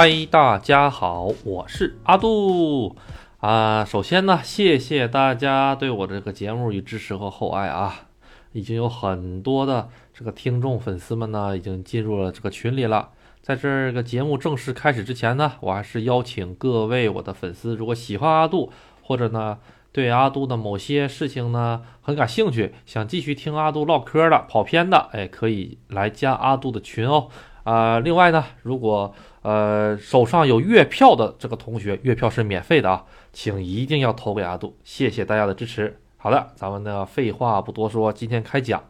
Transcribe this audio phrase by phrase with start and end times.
[0.00, 2.94] 嗨，大家好，我是阿杜
[3.40, 3.84] 啊。
[3.84, 8.06] 首先呢，谢谢大家对我这个节目与支持和厚爱啊。
[8.52, 13.08] 已经有很多的这个听众粉丝们呢，已经进入了这个群里了。
[13.42, 18.70] 在这个节目正式开始之前呢，我还是邀请各位我的粉丝，如果喜欢阿杜，
[19.02, 19.58] 或者呢
[19.90, 27.30] 对阿杜的某些事情呢很感兴趣，想继续听阿杜唠嗑的跑偏的，哎，可以来加阿杜的群哦。
[27.68, 36.00] 啊，另外呢，如果呃手上有月票的这个同学，月票是免费的啊，请一定要投给阿杜，谢谢大家的支持。
[36.16, 38.84] 好的，咱们呢废话不多说，今天开讲。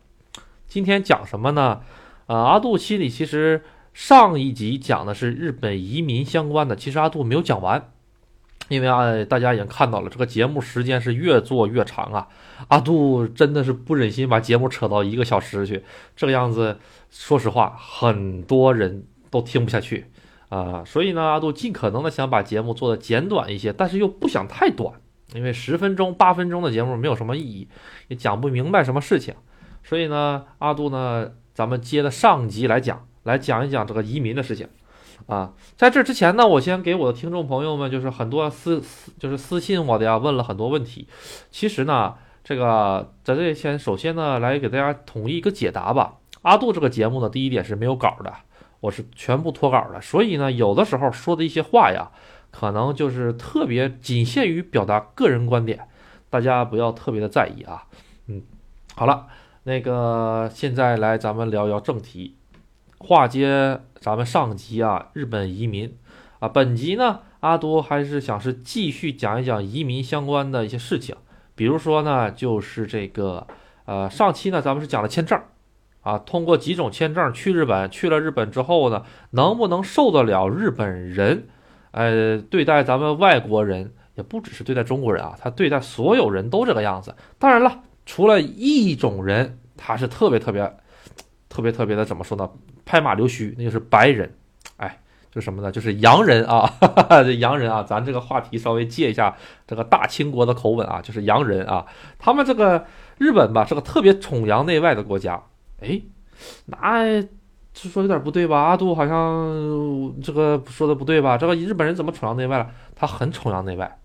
[0.68, 1.80] 今天讲什么呢？
[2.26, 7.90] 呃，阿杜心里其实上一集讲的是日本移民相关的，其实阿杜没有讲完，
[8.68, 12.28] 因为啊大家已经看到了，这个节目时间是越做越长啊。
[12.68, 15.82] 阿杜真的是不忍心把节目扯到一个小时去，
[16.14, 16.78] 这个样子，
[17.10, 20.06] 说实话，很多人都听不下去
[20.48, 20.84] 啊。
[20.84, 24.94] 所以呢，阿杜尽可能的想把节目做的简短一些，但是又不想太短。
[25.34, 27.68] 因为十分钟、八分钟的节目没有什么意义，
[28.08, 29.34] 也讲不明白什么事情，
[29.84, 34.68] 所以呢，阿杜呢，咱们接着上集来讲，来讲一讲这个移民的事情。
[35.26, 41.06] 啊，在这之前呢，我先给我的听众朋友们，就是很多私私就是私信我的呀，问了很多问题。
[41.50, 46.17] 其实呢，这个在这先首先呢，来给大家统一一个解答吧。
[46.42, 48.32] 阿杜这个节目呢，第一点是没有稿的，
[48.80, 52.10] 我是全部脱稿的，所以呢，有的时候说的一些话呀。
[52.50, 55.86] 可能就是特别仅限于表达个人观点，
[56.30, 57.84] 大家不要特别的在意啊。
[58.26, 58.42] 嗯，
[58.96, 59.26] 好了，
[59.64, 62.36] 那个现在来咱们聊聊正题，
[62.96, 65.94] 话接咱们上集啊，日本移民
[66.38, 71.14] 啊，本集呢，阿多还是想是继续讲一讲移民相关的一些事情，
[71.54, 73.46] 比如说呢，就是这个
[73.84, 75.38] 呃，上期呢咱们是讲了签证
[76.08, 81.48] 啊，通过几种签证去日本，去了日本之后呢，能不能受得了日本人？
[81.90, 87.14] 呃，对待咱们外国人也不只是对待中国人啊，他对待所有人都这个样子。
[87.38, 90.78] 当然了，除了一种人，他是特别特别、
[91.50, 92.48] 特别特别的怎么说呢？
[92.86, 94.32] 拍马溜须，那就是白人。
[94.78, 95.70] 哎，就什么呢？
[95.70, 99.36] 就是洋人啊，哈哈这洋人啊，咱这个话题稍微借一下
[99.66, 101.84] 这个大清国的口吻啊，就是洋人啊，
[102.18, 102.86] 他们这个
[103.18, 105.42] 日本吧是个特别崇洋媚外的国家。
[105.80, 106.02] 哎，
[106.66, 107.26] 那。
[107.74, 108.58] 是说有点不对吧？
[108.58, 111.38] 阿杜好像这个说的不对吧？
[111.38, 112.68] 这个日本人怎么崇洋内外了？
[112.96, 114.00] 他很崇洋内外。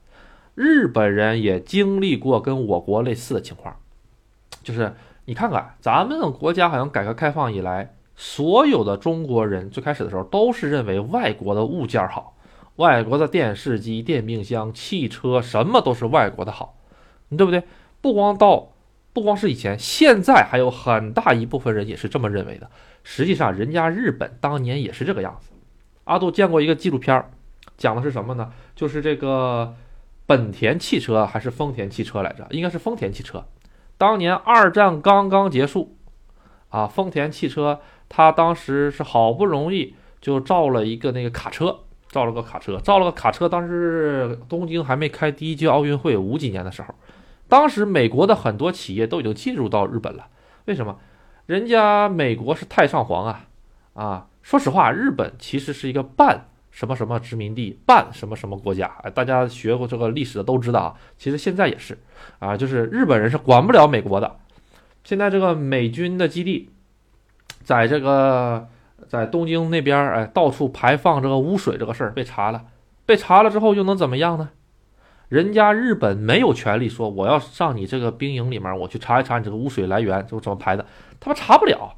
[0.54, 3.76] 日本人也经历过跟我国类似的情况，
[4.62, 4.94] 就是
[5.26, 12.36] 你看看咱们国家好像改革开放以来，所有的中国人最开始的时候都是认为外国的物件好，
[12.76, 16.78] 外国的电视机、电冰箱、汽车什么都是外国的好，
[17.36, 17.64] 对不对？
[18.02, 18.73] 不光到。
[19.14, 22.70] 不光是以前，现在还有很大一部分人也是这么认为的。
[23.04, 25.52] 实际上，人家日本当年也是这个样子。
[26.06, 27.24] 阿杜见过一个纪录片，
[27.78, 28.52] 讲的是什么呢？
[28.76, 29.76] 就是这个
[30.26, 32.48] 本田汽车还是丰田汽车来着？
[32.50, 33.46] 应该是丰田汽车。
[33.98, 35.96] 当年二战刚刚结束，
[36.70, 43.48] 啊，丰田汽车他当时是好不容易就造了一个那个卡车，造了个卡车，造了个卡车。
[43.48, 46.96] 当时东京还没开第一届奥运会，五几年的时候。
[47.54, 50.26] 当时美国的很多企业都已经进入到日本了，
[50.66, 50.98] 为什么？
[51.46, 53.46] 人家美国是太上皇啊，
[53.94, 58.92] 啊，说实话，日本其实是一个半什么什么殖民地，半什么什么国家。
[59.04, 61.96] 哎，大家学过这个历史的都知道啊，其实现在也是，
[62.40, 64.38] 啊，就是日本人是管不了美国的。
[65.04, 66.72] 现在这个美军的基地，
[67.64, 68.68] 在这个
[69.08, 72.64] 在东京那边，哎，到处排放这个污水这个事儿被查了，
[73.06, 74.50] 被查了之后又能怎么样呢？
[75.34, 80.86] 人家日本没有权利说我要上你这个兵营里面，我去查一查你这个污水来源，就怎么排的，
[81.20, 81.96] 他们查不了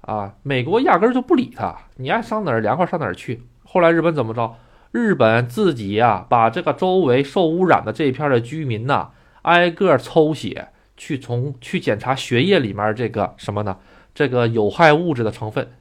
[0.00, 0.32] 啊！
[0.42, 3.42] 美国压根就不理他，你爱上哪儿凉快上哪儿去。
[3.62, 4.54] 后来日本怎么着？
[4.90, 9.10] 日本自己呀，把这个周围受污染的这一片的居民呐，
[9.42, 13.76] 挨个抽血去从去检查血液里面这个什么呢？
[14.14, 15.72] 这个有害物质的成分，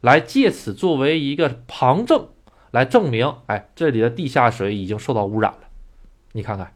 [0.00, 2.28] 来借此作为一个旁证，
[2.70, 5.58] 来证明，哎，这里的地下水已经受到污染了。
[6.32, 6.72] 你看看，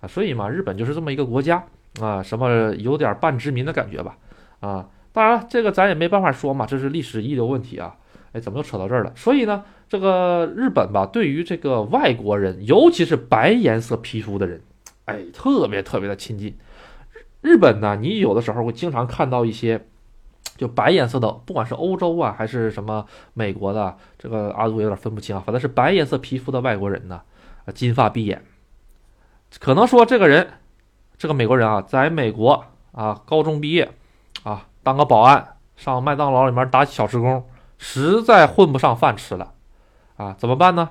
[0.00, 1.64] 啊，所以嘛，日本就是这么一个国家
[2.00, 4.16] 啊，什么有点半殖民的感觉吧，
[4.60, 7.96] 啊，当然了，这个咱也没办法说嘛，这是历史遗留问题啊，
[8.32, 9.12] 哎，怎么又扯到这儿了？
[9.14, 14.60] 所以呢，这个日本吧，对于这个外国人，尤其是白颜色皮肤的人，
[15.04, 16.56] 哎，特别特别的亲近。
[17.42, 19.86] 日本呢，你有的时候会经常看到一些
[20.56, 27.22] 就白颜色的，不管是欧洲啊，还是什么美国的，这个阿杜有点分不清啊，反正是白颜色皮肤的外国人呢，
[27.72, 28.42] 金发碧眼。
[29.58, 30.48] 可能说这个人，
[31.18, 33.90] 这个美国人啊，在美国啊，高中毕业，
[34.42, 37.44] 啊，当个保安，上麦当劳里面打小时工，
[37.78, 39.52] 实在混不上饭吃了，
[40.16, 40.90] 啊，怎么办呢？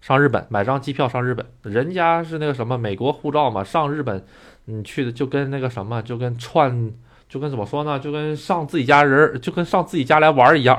[0.00, 4.22] 上日本买张机票上日本，人家是那个什么美国护照嘛，上日本
[4.66, 6.92] 你去的就跟那个什么，就跟串，
[7.26, 10.76] 就跟怎么说呢，就跟上自己家人，就跟上自己家来玩一样，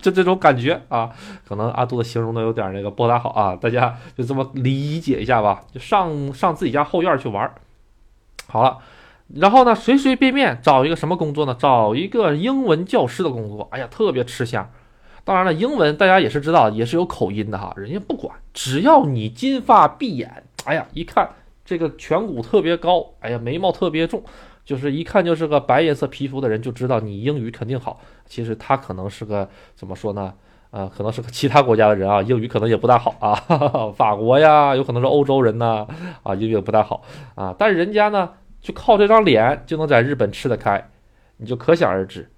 [0.00, 1.10] 就这种感觉啊。
[1.46, 7.52] 可能阿杜的形容的有点那个不大好啊，大家就这么理解一下吧，就上上自己家后院去玩。
[8.46, 8.78] 好了，
[9.34, 11.54] 然后呢，随随便便找一个什么工作呢？
[11.58, 14.70] 找一个英文教师的工作，哎呀，特别吃香。
[15.24, 17.74] 当然了，英文大家也是知道，也是有口音的哈。
[17.76, 21.28] 人家不管，只要你金发碧眼，哎呀，一看
[21.66, 24.22] 这个颧骨特别高，哎呀，眉毛特别重，
[24.68, 27.98] 就是一看就是个白颜色皮肤的人，就知道你英语肯定好。
[28.26, 30.34] 其实他可能是个怎么说呢？
[30.68, 33.32] 呃，可能是个其他国家的人啊，英语可能也不大好啊。
[33.96, 35.86] 法国呀，有可能是欧洲人呐，
[36.22, 37.02] 啊，英语也不大好
[37.34, 37.56] 啊。
[37.58, 38.28] 但是人家呢，
[38.60, 40.90] 就靠这张脸就能在日本吃得开，
[41.38, 42.30] 你就可想而知。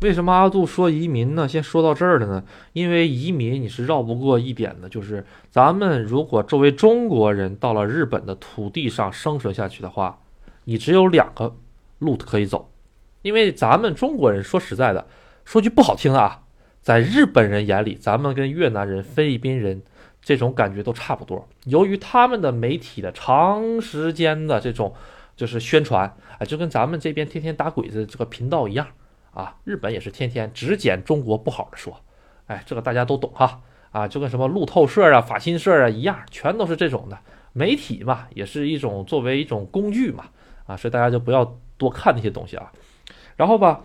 [0.00, 1.46] 为什么阿杜说移民呢？
[1.46, 2.42] 先说到这儿了呢？
[2.72, 10.18] 因为移民你是绕不过一点的，就是咱们如果作为中国人到了日本的土地上生存下去的话，
[10.64, 11.54] 你只有两个
[12.04, 12.70] 路可以走。
[13.22, 15.06] 因为咱们中国人说实在的，
[15.44, 16.42] 说句不好听的啊，
[16.82, 19.82] 在日本人眼里，咱们跟越南人、菲律宾人
[20.22, 21.48] 这种感觉都差不多。
[21.64, 24.94] 由于他们的媒体的长时间的这种
[25.34, 28.86] 就是宣传，啊，就跟咱们这边天天打鬼子这个频道一样。
[29.32, 32.00] 啊，日本也是天天只捡中国不好的说，
[32.46, 33.62] 哎，这个大家都懂哈。
[33.90, 37.16] 啊，就跟什么路透社啊、法新社啊一样，全都是这种的
[37.52, 40.24] 媒体嘛，也是一种作为一种工具嘛。
[40.66, 42.72] 啊，所以大家就不要多看那些东西啊。
[43.36, 43.82] 然后吧，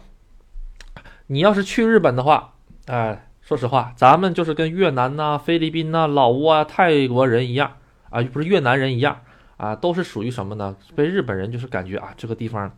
[1.27, 2.53] 你要是去日本的话，
[2.85, 7.73] 哎，说实话，咱们就是跟越南呐、菲律宾呐、老挝啊、泰国人一样
[8.09, 9.19] 啊，不是越南人一样
[9.57, 10.75] 啊，都是属于什么呢？
[10.95, 12.71] 被日本人就是感觉啊，这个地方，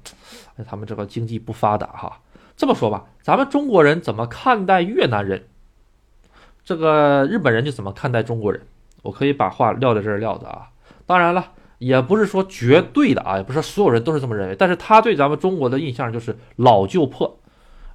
[0.68, 2.20] 他们这个经济不发达哈。
[2.58, 5.48] 这么说吧，咱们中国人怎么看待越南人？
[6.64, 8.62] 这个日本人就怎么看待中国人？
[9.02, 10.70] 我可以把话撂在这儿撂的啊。
[11.08, 14.56] 当然了，也不是说绝对的啊，也不是所有人都是这么认为。
[14.56, 17.40] 但是他对咱们中国的印象就是老旧破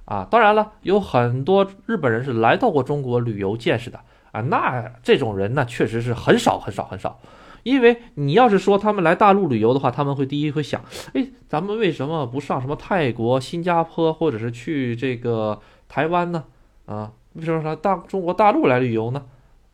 [0.03, 0.27] 啊。
[0.29, 4.01] 当然了，有很多日本人是来到过中国旅游见识的
[4.33, 4.41] 啊。
[4.41, 7.21] 那这种人呢，确实是很少很少很少。
[7.63, 10.81] 因为你要是说他们来大陆旅游的话，他们会第一会想，
[11.13, 16.43] 哎，咱们为什么不上什么泰国、新加坡，或者是去这个台湾呢？
[16.85, 19.23] 啊，为什么说大中国大陆来旅游呢？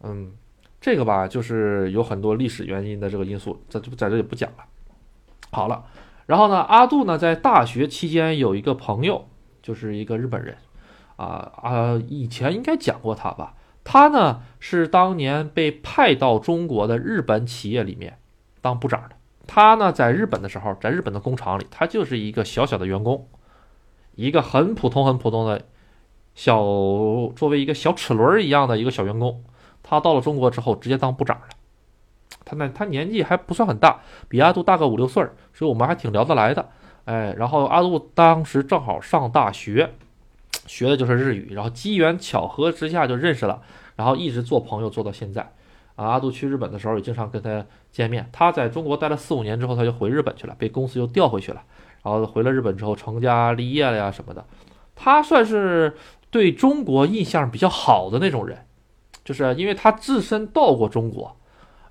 [0.03, 0.33] 嗯，
[0.83, 4.65] 这个吧，就是有很多历史原因的这个因素，在在这里不讲了。
[5.49, 5.85] 好了，
[6.25, 9.25] 然后呢，阿杜呢在大学期间有一个朋友，
[9.61, 10.57] 就是一个日本人，
[11.15, 13.55] 啊啊，以前应该讲过他吧。
[13.85, 18.17] 他呢是当年被派到中国的日本企业里面
[18.59, 19.15] 当部长的。
[19.47, 23.29] 他呢在日本的时候，在日本的工厂里，他就是一个小小的员工，
[24.15, 25.61] 一个很普通、很普通的
[26.35, 26.57] 小，
[27.37, 29.45] 作为一个小齿轮一样的一个小员工。
[29.93, 31.43] 他到了中国之后，直接当部长了。
[32.45, 35.23] 他那，他年纪还不算很大，比阿杜大个五六岁
[35.53, 36.69] 所以我们还挺聊得来的。
[37.05, 39.91] 哎，然后阿杜当时正好上大学。
[40.65, 43.61] 学的就是日语，然后机缘巧合之下就认识了，
[43.97, 45.41] 然后一直做朋友做到现在。
[45.95, 48.29] 啊，阿杜去日本的时候也经常跟他见面。
[48.31, 51.61] 他在中国待了四五年之后，他就回日本去了，被公司又调回去了。
[52.01, 54.45] 然后回了日本之后，成家立业了呀什么的。
[54.95, 55.97] 他算是
[56.29, 58.65] 对中国印象比较好的那种人，
[59.23, 61.35] 就是因为他自身到过中国，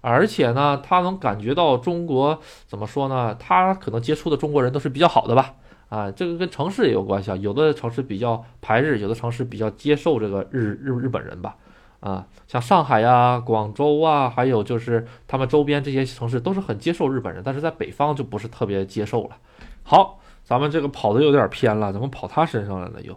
[0.01, 3.35] 而且呢，他能感觉到中国怎么说呢？
[3.35, 5.55] 他可能接触的中国人都是比较好的吧。
[5.89, 7.37] 啊，这个跟城市也有关系啊。
[7.37, 11.57] 有的城市比较排日，有的城市比较接受这个日日日本人吧。
[12.01, 19.37] 啊，像上海呀、广州啊，还有就是他们周边这些城市都是很接受日本人，但是在北方就不是特别接受了。
[19.85, 23.17] 好，咱们这个跑的有点偏了，怎么跑他身上来了又？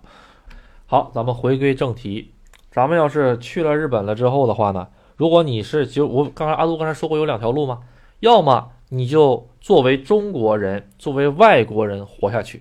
[0.85, 2.34] 好，咱们回归正题。
[2.75, 7.79] 咱们要是去了日本了之后的话呢，如果你是就我刚才阿杜刚才说过有两条路吗？
[8.19, 12.59] 要么你就作为中国人，作为外国人活下去；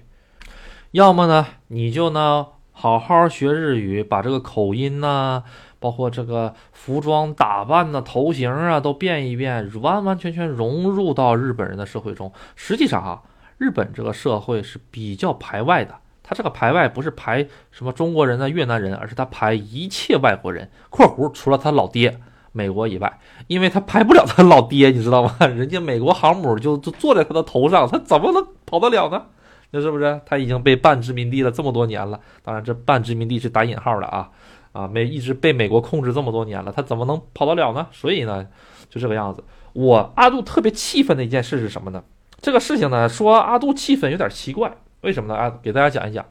[0.92, 5.42] 要么呢，你就呢好好学日语，把这个口音呐，
[5.80, 12.32] 包括这个服装打扮呐、头型啊都变一变，完完全全融入到日本人的社会中。
[12.54, 13.22] 实际上啊，
[13.58, 15.96] 日本这个社会是比较排外的。
[16.24, 22.18] 他这个排外不是排什么中国人呢、越南人，而是他排一切外国人（括弧除了他老爹）。
[22.56, 25.36] 美国以外，因为他排不了他老爹，你知道吗？
[25.46, 29.26] 人家美国航母就就坐在他的头上，他怎么能跑得了呢？
[29.72, 30.20] 那是不是？
[30.24, 34.30] 他已经被半殖民地了这么多年了，当然这半殖民地是打引号的啊
[34.70, 37.88] 啊，没一直被美国控制这么多年了，他怎么能跑得了呢？
[37.90, 38.46] 所以呢，
[38.88, 39.42] 就这个样子。
[39.72, 42.04] 我阿杜特别气愤的一件事是什么呢？
[42.40, 45.38] 这个事情呢，说阿杜气愤有点奇怪，为什么呢？
[45.38, 46.24] 啊，给大家讲一讲，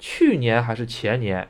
[0.00, 1.48] 去年还是前年。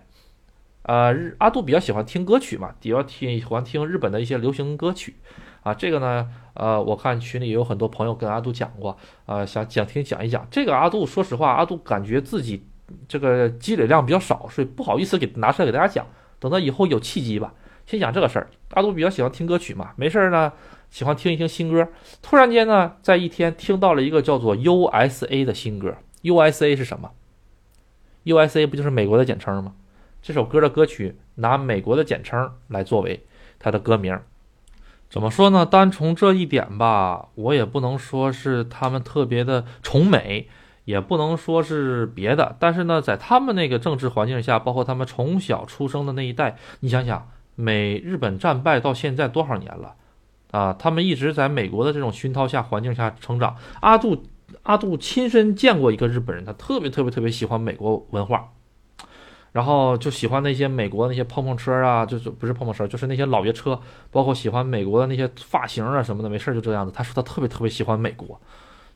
[0.83, 5.17] 呃，阿杜比较喜欢听歌曲嘛，比较听喜欢听日本的一些流行歌曲
[5.63, 5.73] 啊。
[5.73, 8.95] 这个呢，呃，我看群里有很多朋友跟阿杜讲过，
[9.25, 10.47] 呃，想想听讲一讲。
[10.51, 12.67] 这个阿杜说实话，阿杜感觉自己
[13.09, 16.07] 这个积累量比较少，所以不好意思给拿出来给大家讲。
[16.39, 17.55] 等到以后有契机吧，
[17.87, 18.51] 先讲这个事儿。
[18.73, 20.53] 阿杜比较喜欢听歌曲嘛，没事儿呢，
[20.91, 21.89] 喜欢听一听新歌。
[22.21, 25.97] 突然间呢，在一天听到了一个叫做 USA 的新歌。
[26.23, 27.11] USA 是什么
[28.25, 29.75] ？USA 不就是美国的简称吗？
[30.23, 33.27] 这首歌的歌曲拿美国的简称来作为
[33.59, 34.17] 它的歌名，
[35.11, 35.67] 怎么说呢？
[35.67, 40.49] 单从这一点吧，我也不能说是他们特别的崇美，
[40.85, 42.55] 也不能说是别的。
[42.61, 49.97] 但是呢，在他们那个政治环境下，包括他们从小出生的那一代，你想想，美日本战败到现在多少年了
[50.53, 50.73] 啊？
[50.73, 53.57] 他们一直在美国的这种熏陶下、环境下成长。
[53.81, 54.23] 阿杜
[54.63, 58.49] 阿杜亲身见过一个日本人，他特别特别特别喜欢美国文化。
[59.53, 63.79] 然后就喜欢那些美国那些碰碰车啊，就是不是碰碰车，就是那些老爷车，
[64.11, 66.91] 包括喜欢美国的那些发型啊什么的，没事就这样子。
[66.91, 68.41] 他说他特别特别喜欢美国，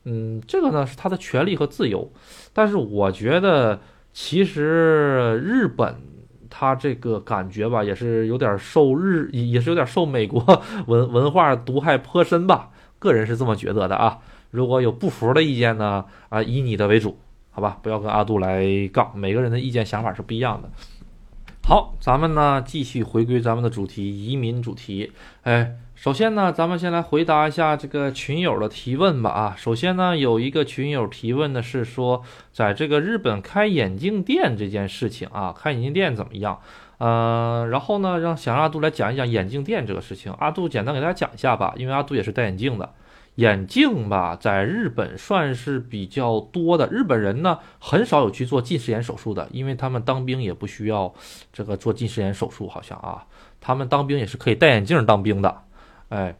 [0.04, 2.10] 嗯，这个呢是他的权利和自由，
[2.54, 3.78] 但是我觉得
[4.14, 5.94] 其实日本
[6.48, 14.20] 他这个感觉吧，也是有点受日，也是有点受美国文文化毒害颇深吧，个人是这么觉得的啊。
[14.56, 17.18] 如果有不服的意见呢，啊，以你的为主。
[17.50, 20.70] 好吧，不要跟阿杜来杠，每个人的意见想法是不一样的。
[21.62, 25.12] 好，咱们呢继续回归咱们的主题，移民主题。
[25.42, 29.30] 哎，首先呢，咱们先来回答一下这个群友的提问吧。
[29.30, 32.22] 啊，首先呢，有一个群友提问的是说，
[32.52, 36.60] 在这个日本开眼镜店这件事情啊，开眼镜店怎么样？
[36.98, 40.32] 呃，然后呢，让想让阿杜来讲一讲眼镜店这个事情。
[40.38, 42.92] 阿杜简单给大家讲一下吧，因为阿杜也是戴眼镜的。
[43.36, 46.88] 眼镜吧，在日本算是比较多的。
[46.88, 51.14] 日本人呢，很少有去做近视眼手术的，因为他们当兵也不需要
[51.52, 53.26] 这个做近视眼手术，好像啊，
[53.60, 55.62] 他们当兵也是可以戴眼镜当兵的。
[56.08, 56.34] 哎，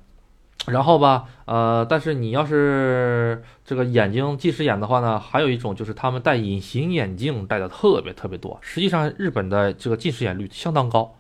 [0.67, 8.59] 然后吧，呃，但是你要是这个眼睛近视眼的话呢，还有一种就是他们戴隐形眼镜戴的特别特别多。
[8.63, 11.15] 实际上，日本的这个近视眼率相当高，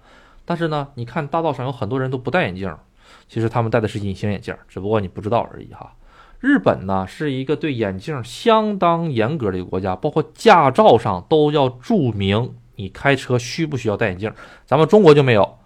[0.46, 2.74] 但是呢，你看大道上有很多人都不戴眼镜。
[3.28, 5.92] 其实他们戴的是隐形眼镜，只不过你不知道而已哈。
[6.38, 14.32] 日本呢是一个对眼镜相当严格的一个国家，包括驾照上都要注明你开车需不需要戴眼镜。
[14.66, 15.58] 咱们中国就没有。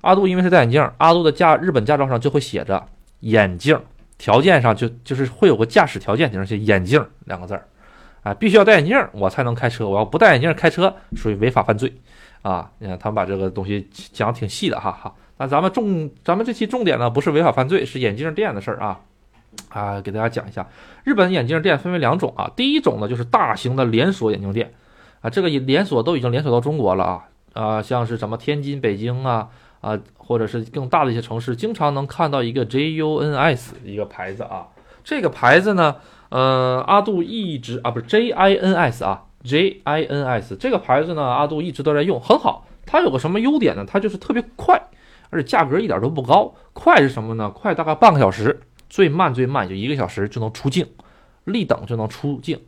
[0.00, 2.84] 阿杜因为是戴眼镜，阿杜的驾日本驾照上就会写着
[3.20, 3.78] 眼镜，
[4.18, 7.66] 条件上就就是会有个驾驶条件顶上写眼镜两个字儿，
[8.22, 11.94] 啊，必须要戴眼镜我才能开车，我要不戴眼镜开车属于违法犯罪
[12.42, 12.70] 啊。
[12.78, 15.14] 你看他们把这个东西讲挺细的哈哈。
[15.36, 19.00] 那咱们重，咱们这期重点呢不是违法犯罪，是眼镜店的事儿啊，
[19.68, 20.64] 啊，给大家讲一下，
[21.02, 24.72] 日本眼镜店分为两种啊，第一种呢就是大型的连锁眼镜店，
[25.22, 29.48] 啊，这个连锁都已经连锁到中国了啊，啊，像是什么天津、北京啊，
[29.80, 34.68] 啊，或者是更大的一些城市，经常能看到一个 JUNS 一个牌子啊，
[35.02, 35.96] 这个牌子呢，
[36.28, 43.84] 呃，阿杜一直啊不是 JINS 啊，JINS 这个牌子呢，阿杜一直都在用，很好，它有个什么优点呢？
[43.84, 44.80] 它就是特别快。
[45.34, 47.50] 而且价格一点都不高，快是什么呢？
[47.50, 50.86] 快大概半个小时，最慢最慢就一个小时就能出镜，
[51.42, 52.60] 立等就能出镜。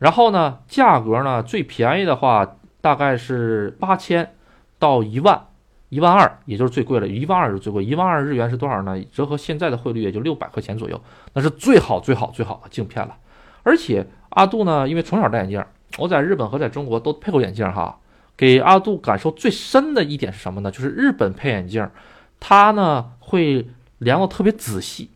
[0.00, 4.34] 然后呢，价格呢最便宜的话大概是八千
[4.80, 5.46] 到一万，
[5.90, 9.00] 一万二也就是最贵了，一万二是最贵，一万二日元是多少呢？
[9.12, 11.00] 折合现在的汇率也就六百块钱左右，
[11.34, 13.16] 那是最好最好最好的镜片了。
[13.62, 15.64] 而且阿杜呢，因为从小戴眼镜，
[15.98, 18.00] 我在日本和在中国都配过眼镜哈。
[18.38, 20.70] 给阿杜感受最深的一点是什么呢？
[20.70, 21.90] 就是日本配眼镜，
[22.38, 23.68] 它呢会
[23.98, 25.10] 量的特别仔细，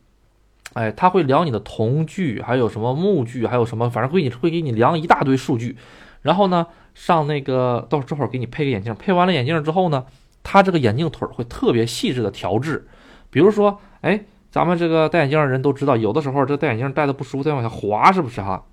[0.72, 5.76] 哎，它会量你的瞳距，还有什么目距，还有什么，反正会你会给你量一大堆数据。
[6.22, 10.04] 然后呢，上那个到这会儿给你配个眼镜，配完了眼镜之后呢，
[10.42, 12.88] 它这个眼镜腿会特别细致的调制。
[13.30, 18.64] 比如说，哎，咱们这个戴眼镜的人都知道，有的时候这戴眼镜戴的不舒服，再往下滑，是不是哈？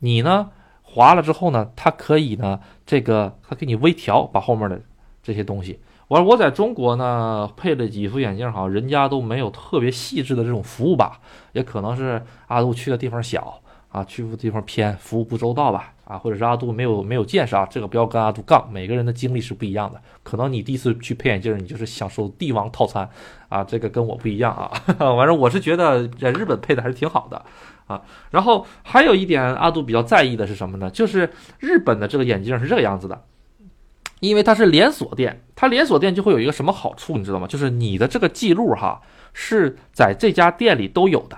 [0.00, 0.50] 你呢？
[0.94, 4.80] 划了之后呢，它可以呢，这个它给你微调，把后面的
[5.24, 5.80] 这些东西。
[6.06, 11.18] 我我在中国呢配了几副眼镜，好像人家都没有特别细致的这种服务吧，
[11.52, 23.08] 也可能是阿杜去的地方小啊，去的地方偏，服务不周到吧，啊，或者是阿杜没有没有见识啊，这个不要跟阿杜杠，每个人的经历是不一样的，可能你第一次去配眼镜，你就是享受帝王套餐
[23.48, 27.42] 啊，这个跟我不一样啊， 反正我是觉得在日本配的还是挺好的。
[27.86, 30.88] 啊，然后还有一点，阿杜比较在意的是什么呢？
[30.90, 33.24] 就是日本的这个眼镜是这个样子的，
[34.20, 37.46] 因为它是连锁店，它连锁店就会有一个什么好处，你知道吗？
[37.46, 41.36] 就是你的这个记录哈是在这家店里都有的，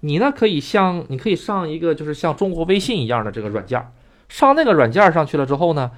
[0.00, 3.92] 你呢可以像你可以上一个就是像中国微信一样的这个软件，
[4.28, 5.92] 上那个软件上去了之后呢，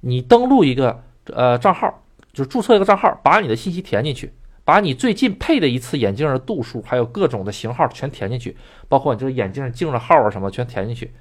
[0.00, 4.34] 你登录一个呃账号，就注册一个账号，把你的信息填进去，
[4.70, 8.56] 把你最近配的一次眼镜的度数，还有各种的型号全填进去，
[8.88, 11.12] 包括你这个眼镜镜的号啊什么全填进去，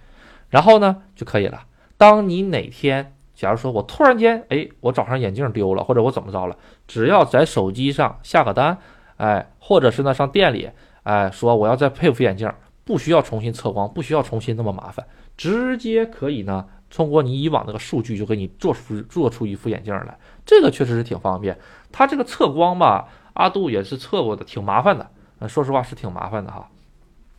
[0.50, 1.64] 然后呢就可以了。
[1.98, 6.56] 当你哪天，假如说我突然间，哎，我早上眼镜丢了，或者我怎么着了，
[6.88, 8.78] 只要在手机上下个单，
[9.18, 10.70] 哎，或者是呢上店里，
[11.02, 12.48] 哎，说我要再配副眼镜，
[12.86, 15.04] 不需要重新测光，不需要重新那么麻烦，
[15.36, 16.68] 直接可以呢。
[16.92, 21.56] 通过你以往那个数据，就给你做出做出一副眼镜来，这个确实是挺方便。
[21.92, 23.08] 它这个测光吧，
[23.40, 25.10] 阿杜也是测过的，挺麻烦的。
[25.40, 26.68] 呃，说实话是挺麻烦的哈。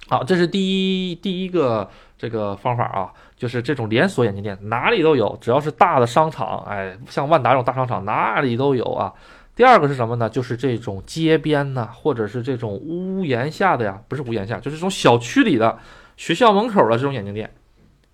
[0.08, 9.12] 好，这是第一第一个这个方法啊，就是这种连锁眼镜店哪里都有，只要是大的商场，哎，像万达这种大商场哪里都有啊。
[9.54, 10.30] 第二个是什么呢？
[10.30, 15.78] 就是这种街边呢，或者是这种屋檐下的呀，不是屋檐下，就是这种小区里的、
[16.16, 17.52] 学校门口的这种眼镜店。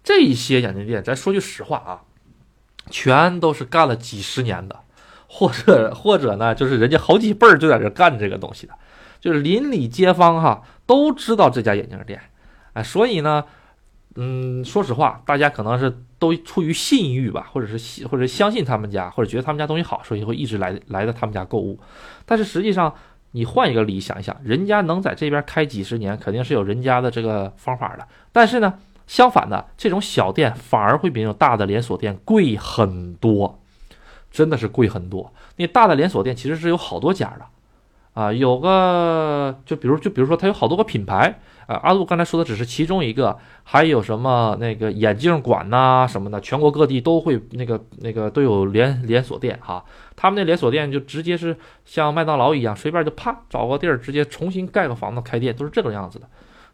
[0.02, 2.02] 这些眼镜店，咱说句实话啊，
[2.90, 4.80] 全都是干了几十年的，
[5.28, 8.74] 或者或者呢，就是人家好几辈儿就在这干这个东西的，
[9.20, 12.20] 就是邻里街坊哈都知道这家眼镜店，
[12.74, 13.44] 哎，所以呢，
[14.14, 21.78] 嗯，说实话，大家可能是都出于信誉吧，或者是信或者相信他们家，或者觉得他们家东西好，所以会一直来来到他们家购物。
[22.24, 22.94] 但是实际上，
[23.32, 28.06] 你换一个理想一想，人家能在这边开几十年，肯定是有人家的这个方法的。
[28.32, 28.74] 但是呢。
[29.06, 33.62] 相反的，这种小店反而会比那种大的连锁店贵很多，
[34.36, 35.32] 真的是贵很多。
[35.56, 37.46] 那大的连锁店其实是有好多家的，
[38.12, 41.76] 啊，有个就比如就比如说它有好多个品牌啊。
[41.82, 49.82] 阿杜刚才说的只是其中一个，还有什么那个眼镜馆呐什么的，全国各地都会那个那个都有连连锁店哈。
[50.14, 56.28] 他们那连锁店就直接是像麦当劳一样，随便就啪找个地儿直接重新盖个房子开店，都是这个样子的。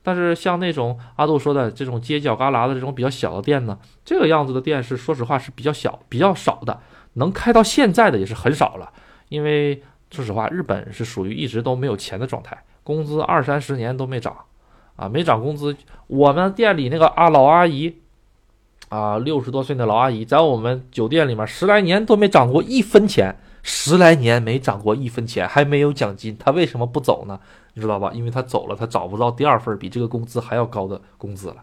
[0.04, 6.80] 但是像那种阿杜说的这种街角旮旯的这种比较小的店呢，这个样子的店是说实话是比较小、比较少的，
[7.14, 8.92] 能开到现在的也是很少了。
[9.28, 14.36] 因为说实话，日本是属于一直都没有钱的状态，工资二三十年都没涨，
[14.96, 15.76] 啊，没涨工资。
[16.06, 17.96] 我们店里那个啊老阿姨，
[18.88, 23.36] 啊六十多岁的老阿姨，在我们酒店里面十来年都没涨过一分钱。
[23.64, 27.38] 十来年没涨过一分钱，还没有奖金，她为什么不走呢？
[27.74, 28.10] 你知道吧？
[28.12, 31.62] 因为她走了，她找不到第二份比这个工资还要高的工资了。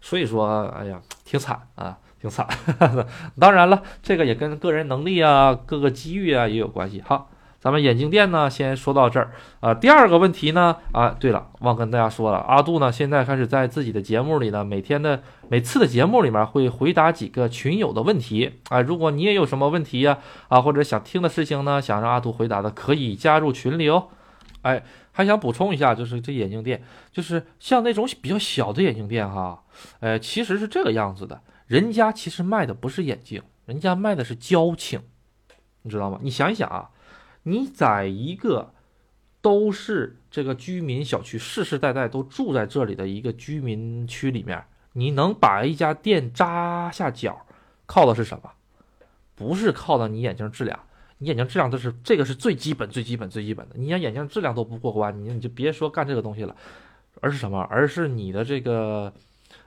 [0.00, 2.48] 所以说，哎呀，挺惨啊，挺惨。
[3.38, 7.02] 当然了，这个也跟个人能力啊、各个机遇啊也有关系。
[7.04, 7.28] 好。
[7.60, 9.72] 咱们眼镜店呢，先说到这儿啊。
[9.72, 18.82] 第二个问题呢，啊，对了，忘跟大家说了，阿杜呢现在开始在自己的节目里呢，每天的每次的节目里面会回答几个群友的问题啊。
[18.82, 24.08] 如果你也有什么问题呀，啊，或者想听的事情呢，想让阿杜回答的，可以加入群里哦。
[24.60, 24.82] 哎，
[25.12, 26.82] 还想补充一下，就是这眼镜店，
[27.12, 29.62] 就是像那种比较小的眼镜店哈，
[30.00, 35.00] 呃，其实是这个样子的，人家其实卖的不是眼镜，人家卖的是交情，
[35.82, 36.18] 你知道吗？
[36.22, 36.90] 你想一想啊。
[37.46, 38.72] 你在一个
[39.42, 47.44] 都是这个居民小区，世世代代都住在这里的一个居民区里面，你能把一家店扎下脚，
[47.84, 48.50] 靠的是什么？
[49.34, 50.78] 不是靠的你眼镜质量，
[51.18, 53.74] 你眼镜质量这是这个是最基本、最基本、最基本的。
[53.76, 56.56] 你连眼镜质量都不过关，你你就别说干这个东西了，
[57.20, 57.60] 而是什么？
[57.68, 59.12] 而是你的这个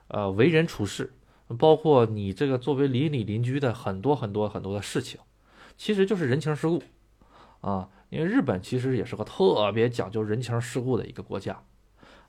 [0.08, 1.14] 呃为人处事，
[1.58, 5.20] 包括你这个作为邻里邻居的很多很多很多的事情，
[5.78, 6.82] 其实就是人情世故。
[7.62, 11.60] 啊，因为日本其实也是个特别讲究人情世故的一个国家，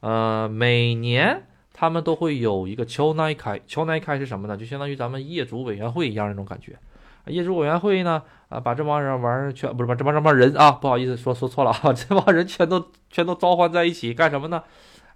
[0.00, 4.56] 呃，每年他们都会有一个桥奈开，桥奈开是什么呢？
[4.56, 6.78] 就相当于咱们业主委员会一样那种感觉。
[7.26, 14.62] 业主委员会呢，啊，把这帮人玩全不是把这帮这帮人啊，不好意思说说错了啊， 这帮人全都全都召唤在一起干什么呢？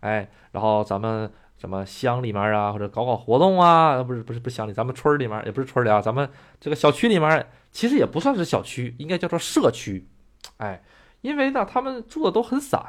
[0.00, 7.46] 哎，然后咱们什么乡里面啊，或者搞搞活动啊，不是不是不是乡里，咱们村里面也不是村里啊，咱们这个小区里面。
[7.70, 10.08] 其实也不算是小区，应该叫做社区，
[10.56, 10.82] 哎，
[11.20, 12.82] 因为呢，他们住的都很散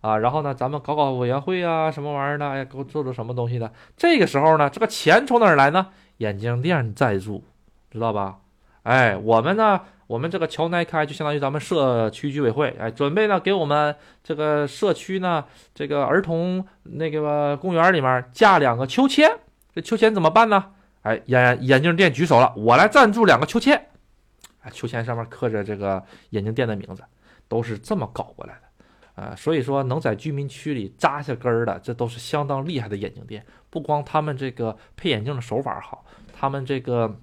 [0.00, 0.16] 啊。
[0.16, 3.70] 然后呢，咱们搞搞委员会啊，什么玩意儿的，哎，给我做做什么东西的。
[3.94, 5.88] 这个时候呢，这个钱从哪儿来呢？
[6.16, 7.44] 眼镜店在住，
[7.90, 8.38] 知道吧？
[8.84, 19.30] 哎，我们呢，我们这个桥南开就相当于咱们社区居委会，哎，准备呢给我们这个社区呢，这个儿童那个公园里面架两个秋千。
[19.74, 20.72] 这秋千怎么办呢？
[21.02, 23.76] 哎，眼眼镜店举手了，我来赞助两个秋千。
[24.60, 27.02] 啊，秋千上面刻着这个眼镜店的名字，
[27.48, 33.44] 都是这么搞过来的，啊，所以说能在居民区里扎下根儿的，这都是相当厉害的眼镜店。
[33.68, 37.20] 不光他们这个配眼镜的手法好，他们这个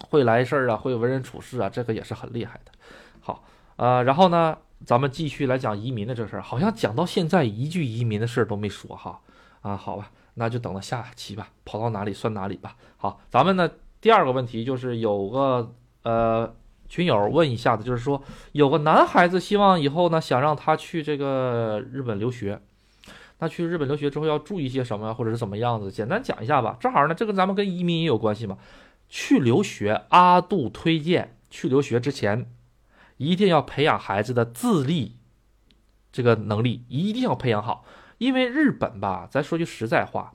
[0.00, 2.72] 会来事儿啊，会为人处事啊，这个也是很厉害的。
[3.20, 3.44] 好，
[3.76, 9.20] 呃，然后呢，咱们继续来讲移民的这事儿，好像讲到现在一句移民的事儿都没说哈。
[9.60, 12.76] 啊，好吧，那就等到下期吧，跑到哪里算哪里吧。
[12.96, 16.54] 好，咱们呢第二个问题就是有个呃。
[16.88, 22.60] 群友问一下子，就是说有个男孩子希望以后呢，想让他去这个日本留学，
[23.38, 25.90] 那去日本留学之后要注意些什么，或者是怎么样子？
[25.90, 26.76] 简单讲一下吧。
[26.78, 28.58] 正好呢，这个咱们跟移民也有关系嘛。
[29.14, 32.50] 去留学，阿杜推荐去留学之前，
[33.18, 35.18] 一定要培养孩子的自立
[36.10, 37.84] 这个能力，一定要培养好。
[38.16, 40.32] 因为日本吧，咱说句实在话，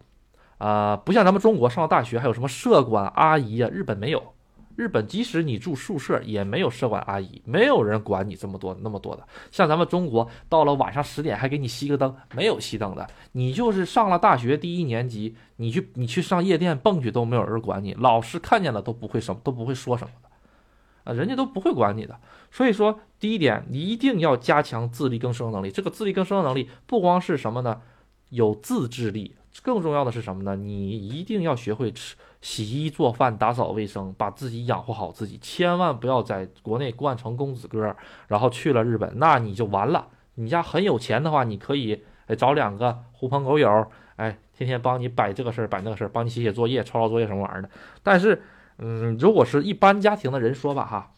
[0.59, 4.35] 啊，不像咱们中国上了大学还有什么社管阿姨啊，日本没有。
[4.77, 9.27] 日本即使你住宿舍，也没有社管阿姨，没有人管你这么多那么多的。
[9.49, 13.05] 像咱们中国，到了晚上十点还给你熄个灯，没有熄灯的。
[13.31, 22.15] 你就是上了大学第一年级，你去你去上夜店蹦去都没有人管你，老师看见了都不会什么都不会说什么的，啊，人家都不会管你的。
[22.51, 25.71] 所以说，第一点，你一定要加强自力更生能力。
[25.71, 27.81] 这个自力更生能力不光是什么呢？
[28.29, 30.55] 有自制力，更重要的是什么呢？
[30.55, 32.15] 你一定要学会吃。
[32.47, 37.93] 洗衣做饭、打扫卫生，把自己养活好自己，千万不要在国内惯成公子哥，
[38.27, 40.07] 然后去了日本，那你就完了。
[40.35, 47.69] 你家很有钱的话，你可以哎找两个狐朋狗友，哎，天天帮你摆这个事儿、摆那个事儿，帮你写写作业、抄抄作业什么玩意儿的。
[48.01, 48.41] 但是，
[48.77, 51.11] 嗯，如果是一般家庭的人说吧，哈，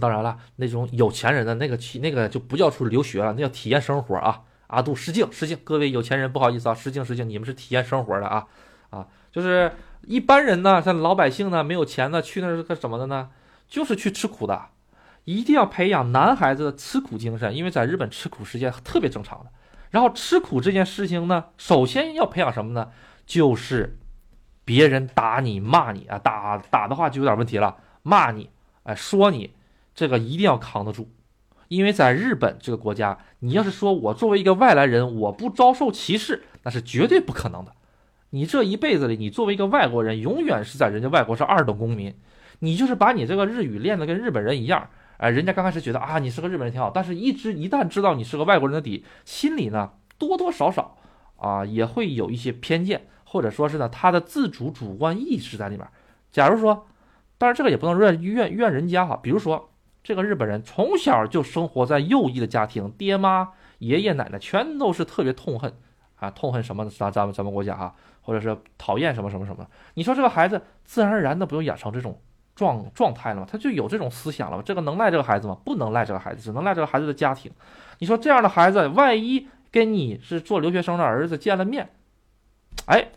[0.00, 4.40] 当然了，那种有钱人的那个去那个就不叫出去留学了，那叫体验生活啊。
[4.68, 8.46] 阿杜失敬失敬，各位有钱人不好意思啊，失敬失敬，你们是体验生活的啊
[8.88, 9.70] 啊，就是。
[10.06, 13.30] 一般人呢，像老百姓呢，没有钱呢，去那是干什么的呢？
[13.68, 14.66] 就是去吃苦的，
[15.24, 19.50] 一定要培养男孩子的吃苦精神，因为在日本吃苦是件特别正常的。
[19.90, 22.90] 然后吃苦这件事情呢，首先要培养什么呢？
[23.26, 23.98] 就是
[24.64, 28.50] 别人打你、骂你啊，打打的话就有点问题了，骂你，
[28.84, 29.54] 哎，说你，
[29.94, 31.10] 这个一定要扛得住，
[31.66, 37.72] 因为在日本这个国家，你要是说我作为一个外来人，我不遭受歧视，那是绝对不可能的。
[38.30, 42.14] 你这一辈子里，你作为一个外国人，永远是在人家外国是二等公民。
[42.60, 50.96] 你就是把你这个日语练得跟日本人一样，哎，人家刚开始觉得啊，你是个日本人挺好，但是一直一旦知道你是个外国人的底，心里呢多多少少
[51.36, 55.86] 啊也会有一些偏见，或者说是呢他的自主主观意识在里面。
[56.32, 56.86] 假如说，
[57.36, 59.68] 当然这个也不能怨怨怨人家哈，比如说
[60.02, 65.74] 这个日本人从小就生活在右翼的家庭，爹妈爷爷奶奶全都是特别痛恨
[66.14, 67.94] 啊，痛恨什么咱咱们咱们国家哈。
[68.26, 72.20] 或者是讨厌什么什么什么，你说这个孩子自然而然的不就养成这种
[72.56, 73.46] 状状态了吗？
[73.48, 74.62] 他就有这种思想了吗？
[74.66, 75.56] 这个能赖这个孩子吗？
[75.64, 77.52] 不能赖这个孩子，只能赖这个孩子的家庭。
[78.00, 81.88] 你说这样的孩子，万一跟你是做留学生的儿子见了面，
[82.86, 83.10] 哎，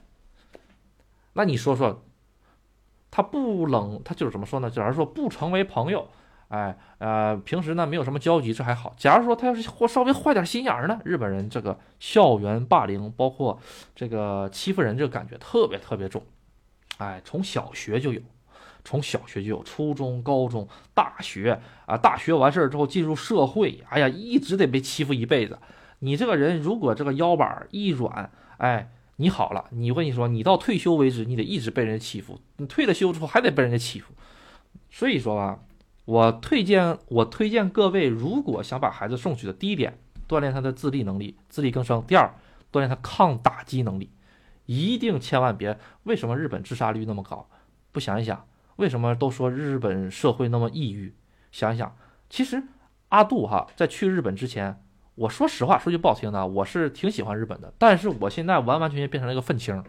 [1.34, 2.04] 那你说说，
[3.10, 4.70] 他不冷，他就是怎么说呢？
[4.70, 6.08] 假如说不成为朋友。
[6.50, 8.96] 哎，呃，平时呢没有什么交集，这还好。
[8.98, 13.60] 假如说他要是或稍微坏点心眼儿呢，日本人这个校园霸凌，包括
[13.96, 16.24] 这个欺负人，这个感觉特别特别重。
[16.98, 18.20] 哎，从小学就有，
[18.84, 25.60] 从小学就有，初中、高中、大学啊，大学完事儿之后进入社会，哎呀，一直得被欺负一辈子。
[26.00, 32.42] 你这个人如果这个腰板一软，哎，你好了，你我跟你说，你到退休为止，你得一直被人欺负。
[32.58, 34.12] 你退了休之后还得被人家欺负。
[34.90, 35.60] 所以说吧。
[36.10, 42.34] 我推荐，我推荐各位，如果想把孩子送去的，第一点，锻炼他的自立能力，自力更生；第二，
[42.72, 44.10] 锻炼他抗打击能力。
[44.66, 47.48] 一定千万别，为什么日本自杀率那么高？
[47.92, 51.14] 不想一想，为什么都说日本社会那么抑郁？
[51.52, 51.96] 想一想，
[52.28, 52.64] 其实
[53.10, 59.84] 阿杜哈在去日本之前，我说实话，说句不好听的，我是挺喜欢日本的，但是我现在完完全全变成了一个愤青。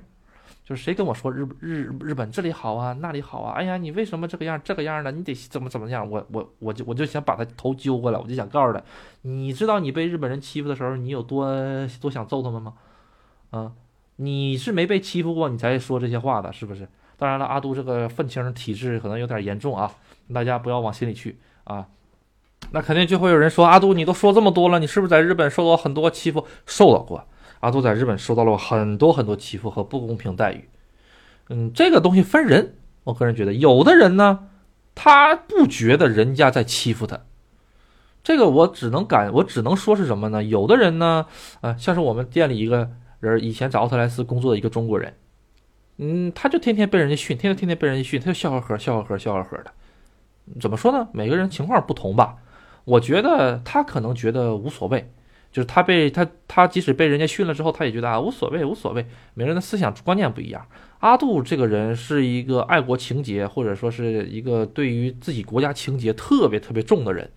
[0.70, 3.54] 就是谁跟我说日日日本这里好啊，那里好啊？
[3.54, 5.10] 哎呀，你为什么这个样这个样呢？
[5.10, 6.08] 你得怎么怎么样？
[6.08, 8.80] 我我我就我就想把他头揪过来，我就想告诉他，
[9.22, 11.44] 你知道你被日本人欺负的时候，你有多
[12.00, 12.74] 多想揍他们吗？
[13.50, 13.72] 啊，
[14.14, 16.86] 你是没被欺负过，你才说这些话的，是不是？
[17.18, 19.90] 当然了，阿杜这个愤青体质可能有点严重啊，
[20.32, 21.84] 大家不要往心里去啊。
[22.70, 26.46] 那肯定就会有人说，阿杜你都说这么多了，你是不是在日本受到很多欺负？
[26.64, 27.26] 受到过。
[27.60, 30.68] 阿杜在日本受到了很多很多欺负和不公平待遇，
[31.48, 34.48] 嗯，这个东西分人，我个人觉得，有的人呢，
[34.94, 37.20] 他不觉得人家在欺负他，
[38.22, 40.42] 这个我只能感，我只能说是什么呢？
[40.42, 41.26] 有的人呢，
[41.60, 45.14] 啊，像是我们店里一个人，以前在奥特莱斯工作的一个中国人，
[45.98, 49.72] 嗯，他就天天被人家训，天天天天被人家训，他就笑呵呵，笑呵呵，笑呵呵的，
[50.58, 51.08] 怎么说呢？
[51.12, 52.36] 每个人情况不同吧，
[52.84, 55.12] 我觉得他可能觉得无所谓。
[55.52, 59.04] 就是他被他他即使被人家训了之后，他也觉得啊无所谓无所谓。
[59.34, 60.64] 每个人的思想观念不一样。
[61.00, 67.28] 阿杜这个人是一个爱国情节，或者说是一个对于自己国家情节特别特别重的人。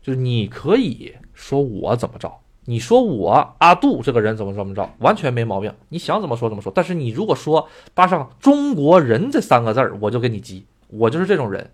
[0.00, 2.32] 就是你可以说我怎么着，
[2.64, 5.72] 你说我阿杜这个人怎么怎么着，完全没毛病。
[5.90, 6.72] 你想怎么说怎么说。
[6.74, 10.66] 但是你如果说搭上中国人这三个字儿，我就跟你急。
[10.88, 11.70] 我就是这种人。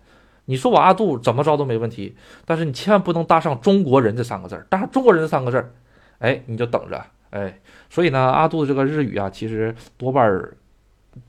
[0.49, 5.71] 你说我阿杜怎么着都没问题，但是你千万不能搭上中国人这三个字儿，搭上中国人这三个字儿，
[6.17, 10.57] 哎，你就等着，哎，所以呢，阿杜的这个日语啊，其实多半儿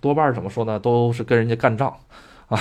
[0.01, 1.95] 多半儿怎么说呢，都是跟人家干仗
[2.49, 2.59] 啊，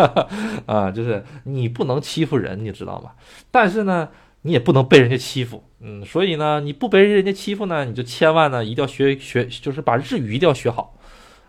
[0.64, 3.10] 啊，就是你不能欺负人，你知道吗？
[3.50, 4.08] 但是呢，
[4.40, 10.94] 你也不能被人家欺负，嗯，所以呢，你不被人家欺负呢，你就千万呢一定要学学，就是把日语一定要学好，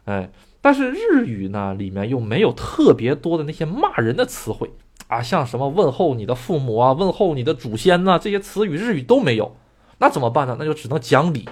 [0.03, 0.29] 哎。
[0.61, 4.71] 但是日语呢，里面又没有特别多的那些骂人的词汇
[5.07, 9.57] 啊，像什么问候你的父母啊，问候你的祖先呐，这些词语日语都没有，
[9.97, 10.55] 那怎么办呢？
[10.59, 11.49] 那就只能讲理。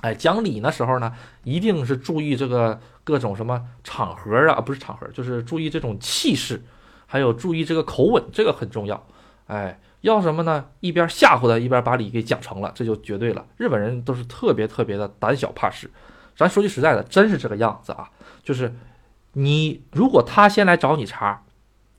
[0.00, 1.12] 哎，讲理的时候呢，
[1.44, 6.62] 一定是注意这个各种什么场合啊，不是场合，就是注意这种气势，
[7.06, 9.06] 还有注意这个口吻，这个很重要。
[9.46, 10.66] 哎，要什么呢？
[10.80, 13.44] 一边吓唬他，一边把理给讲成了，这就绝对了。
[13.56, 15.90] 日本人都是特别特别的胆小怕事。
[16.36, 18.10] 咱说句实在的，真是这个样子啊！
[18.42, 18.74] 就是
[19.32, 21.42] 你如果他先来找你茬，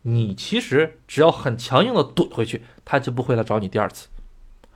[0.04, 4.08] 你其实只要很强硬的怼回去，他就不会来找你第二次。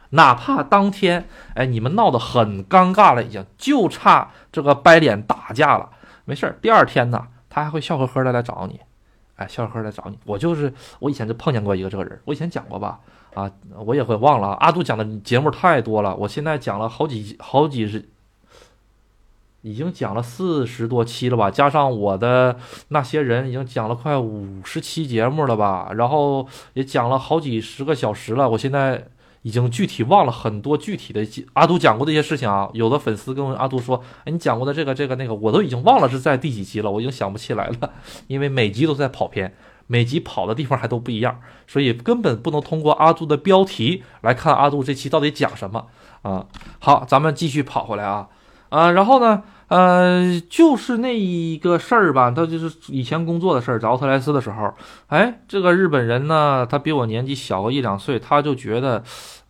[0.09, 5.91] 哪怕当天，哎，你们闹得很尴尬了，已经就差这个掰脸打架了，
[6.25, 6.57] 没事儿。
[6.61, 8.79] 第二天呢，他还会笑呵呵的来找你，
[9.35, 10.17] 哎，笑呵呵来找你。
[10.25, 12.99] 我就是我以前就碰见过一个这个人，我以前讲过吧？
[13.35, 13.49] 啊，
[13.85, 14.49] 我也会忘了。
[14.55, 18.09] 阿杜讲的节目太多了，我现在讲了好几好几十。
[19.61, 28.49] 已经讲了四十多期了吧，加上我的那些人，已经讲了快五十期节目了吧，然后也讲了好几十个小时了。
[28.49, 29.07] 我现在
[29.43, 32.69] 已经具体忘了很多具体的阿杜讲过的一些事情啊。
[32.73, 37.91] 有的粉丝跟阿杜说：“哎，你讲过的这个、这个、那个，我都已经忘了是在第几集了，我已经想不起来了，
[38.27, 39.53] 因为每集都在跑偏，
[39.85, 45.87] 每集跑的地方还都不一样，所以根本不能通过阿杜的标题来看阿杜这期到底讲什么
[46.23, 46.47] 啊。”
[46.79, 48.27] 好，咱们继续跑回来啊。
[48.71, 54.73] 啊，然后呢，呃，就是那一个事儿吧，他就是以前工作的事儿，在奥特莱斯的时候，
[55.07, 59.03] 哎，这个日本人呢，他比我年纪小个一两岁，他就觉得，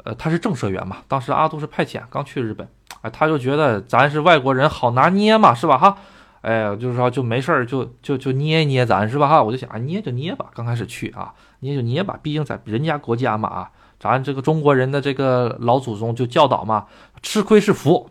[0.03, 2.67] 呃，他是正社员嘛，当时阿杜是派遣，刚去日本，
[3.01, 5.77] 哎，他就觉得咱是外国人，好拿捏嘛，是吧？
[5.77, 5.95] 哈，
[6.41, 9.27] 哎，就是说就没事儿，就就就捏一捏咱，是吧？
[9.27, 16.87] 哈，我就想啊，捏就捏吧，刚开始去啊，捏就捏吧，毕竟在人家国家嘛，啊，咱这个中国人的这个老祖宗就教导嘛，
[17.21, 18.09] 吃亏是福。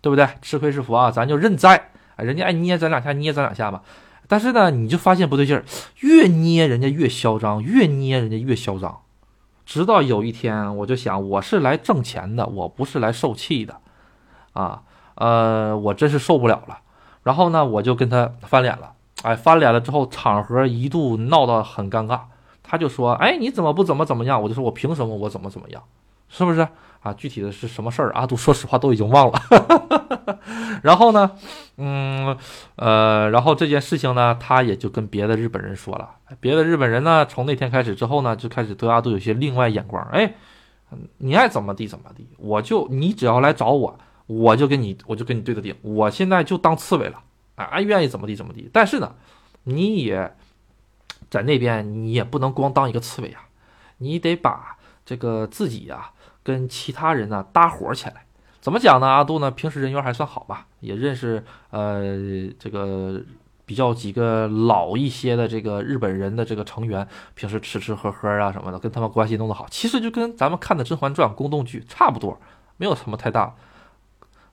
[0.00, 0.28] 对不对？
[0.42, 1.90] 吃亏是福啊，咱就认栽。
[2.16, 3.82] 人家爱捏咱两下，捏咱两下吧。
[4.28, 5.64] 但是呢，你就发现不对劲儿，
[6.00, 9.00] 越捏人家越嚣张，越捏人家越嚣张。
[9.66, 13.76] 直到有一天，我就想，我是来挣钱的，我不是来受气的，
[14.52, 14.82] 啊，
[15.14, 16.78] 呃，我真是受不了了。
[17.22, 18.92] 然后呢，我就跟他翻脸了。
[19.22, 22.20] 哎，翻脸了之后，场合一度闹得很尴尬。
[22.62, 25.14] 他就说：“哎，你怎么不怎么怎么样？”我就说：“我凭什么？
[25.16, 25.82] 我怎么怎么样？
[26.30, 26.66] 是不是？”
[27.00, 28.12] 啊，具体的是什么事儿？
[28.12, 29.40] 阿杜说实话都已经忘了。
[30.84, 31.30] 然后呢，
[31.78, 32.36] 嗯，
[32.76, 36.10] 呃，然后这件事情呢，他也就跟别的日本人说了。
[36.40, 40.06] 别的日本人呢，从那天开始之后呢，就开始对阿杜有些另外眼光。
[40.12, 40.34] 哎，
[41.16, 45.74] 你爱怎么地怎么地，我就你只要来找我，我就跟你我就跟你对着顶。
[45.80, 47.22] 我现在就当刺猬了，
[47.54, 48.68] 啊，愿意怎么地怎么地。
[48.70, 49.14] 但是呢，
[49.64, 50.36] 你也
[51.30, 53.48] 在那边，你也不能光当一个刺猬啊，
[53.96, 56.10] 你得把这个自己呀。
[56.42, 58.24] 跟其他人呢搭伙起来，
[58.60, 59.06] 怎么讲呢？
[59.06, 62.02] 阿杜呢平时人缘还算好吧，也认识呃
[62.58, 63.22] 这个
[63.66, 69.66] 比较几个老一些的这个日本人的这个成员，平时吃吃喝喝啊什么的，跟他们关系弄得好。
[69.70, 72.38] 其实就跟咱们看的《甄嬛传》宫斗剧差不多，
[72.76, 73.54] 没有什么太大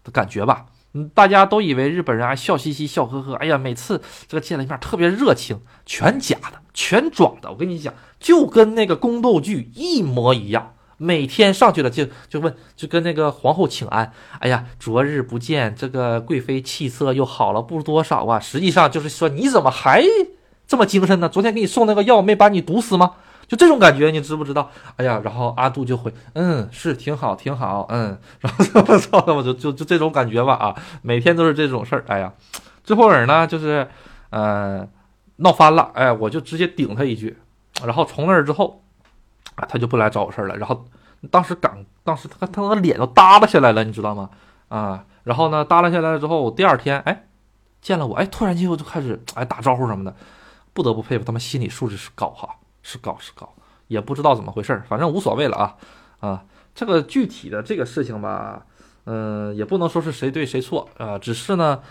[0.03, 0.67] 的感觉吧。
[0.93, 7.51] 嗯，大家都以为日本人还笑嘻嘻、笑呵呵，哎呀，每次这个见了一面特别热情，全假的，全装的。
[7.51, 10.75] 我跟你讲，就跟那个宫斗剧一模一样。
[10.97, 14.11] 每天上去了就就问，就跟那个皇后请安。
[14.39, 18.39] 哎呀，昨日不见，这个贵妃气色又好了不多少啊？
[18.39, 20.03] 实际上就是说，你怎么还
[20.67, 21.29] 这么精神呢？
[21.29, 23.13] 昨天给你送那个药没把你毒死吗？
[23.47, 24.71] 就这种感觉，你知不知道？
[24.95, 32.03] 哎呀，然后阿杜就回，嗯，是挺好，挺好，嗯， 然后我操，我就就就这种感觉吧啊，每天都是这种事儿。
[32.07, 32.33] 哎呀，
[32.83, 33.87] 最后儿呢，就是
[34.31, 34.87] 呃
[35.35, 37.37] 闹翻了，哎，我就直接顶他一句，
[37.85, 38.83] 然后从那儿之后。
[39.57, 40.55] 啊，他就不来找我事儿了。
[40.55, 40.85] 然后
[41.29, 44.29] 当时感，当时他他那脸都耷拉下来了，你知道吗？
[44.69, 47.27] 啊，然后呢，耷拉下来了之后，第二天，哎，
[47.81, 50.15] 见了我，哎，突然间我就开始哎打招呼什么的。
[50.73, 52.47] 不得不佩服他们心理素质是高哈，
[52.83, 53.51] 是高是高，
[53.87, 55.75] 也不知道怎么回事儿，反正无所谓了啊
[56.19, 56.43] 啊。
[56.75, 58.63] 这个具体的这个事情吧，
[59.05, 61.81] 嗯，也不能说是谁对谁错啊，只是呢，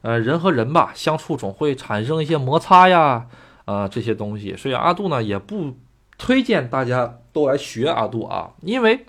[0.00, 3.26] 呃，人和人吧相处总会产生一些摩擦呀，
[3.64, 5.76] 啊这些东西，所以阿杜呢也不。
[6.22, 9.06] 推荐大家都来学阿杜啊，因为，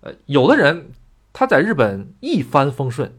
[0.00, 0.90] 呃，有的人
[1.32, 3.16] 他在日本一帆风顺，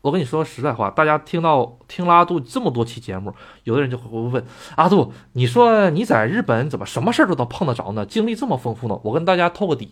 [0.00, 3.34] 我跟你说实在话，大家听到听了阿杜这么多期节目，
[3.64, 4.42] 有的人就会问
[4.76, 8.06] 阿杜，你说你在日本怎么什么事儿都能碰得着呢？
[8.06, 8.98] 经历这么丰富呢？
[9.02, 9.90] 我跟大家透个底，